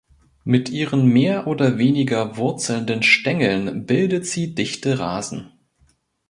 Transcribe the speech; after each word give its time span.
Mit 0.45 0.69
ihren 0.71 1.05
mehr 1.05 1.45
oder 1.45 1.77
weniger 1.77 2.35
wurzelnden 2.35 3.03
Stängeln 3.03 3.85
bildet 3.85 4.25
sie 4.25 4.55
dichte 4.55 4.97
Rasen. 4.97 5.51